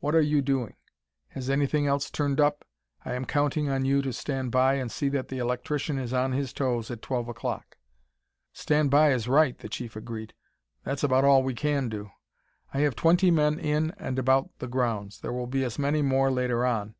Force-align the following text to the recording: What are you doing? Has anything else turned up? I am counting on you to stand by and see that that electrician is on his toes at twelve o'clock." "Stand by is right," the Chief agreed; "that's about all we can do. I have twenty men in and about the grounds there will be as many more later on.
What 0.00 0.16
are 0.16 0.20
you 0.20 0.42
doing? 0.42 0.74
Has 1.28 1.48
anything 1.48 1.86
else 1.86 2.10
turned 2.10 2.40
up? 2.40 2.64
I 3.04 3.14
am 3.14 3.24
counting 3.24 3.68
on 3.68 3.84
you 3.84 4.02
to 4.02 4.12
stand 4.12 4.50
by 4.50 4.74
and 4.74 4.90
see 4.90 5.08
that 5.10 5.28
that 5.28 5.36
electrician 5.38 6.00
is 6.00 6.12
on 6.12 6.32
his 6.32 6.52
toes 6.52 6.90
at 6.90 7.00
twelve 7.00 7.28
o'clock." 7.28 7.76
"Stand 8.52 8.90
by 8.90 9.12
is 9.12 9.28
right," 9.28 9.56
the 9.56 9.68
Chief 9.68 9.94
agreed; 9.94 10.34
"that's 10.82 11.04
about 11.04 11.22
all 11.22 11.44
we 11.44 11.54
can 11.54 11.88
do. 11.88 12.10
I 12.74 12.80
have 12.80 12.96
twenty 12.96 13.30
men 13.30 13.60
in 13.60 13.92
and 13.98 14.18
about 14.18 14.50
the 14.58 14.66
grounds 14.66 15.20
there 15.20 15.32
will 15.32 15.46
be 15.46 15.62
as 15.62 15.78
many 15.78 16.02
more 16.02 16.28
later 16.32 16.66
on. 16.66 16.96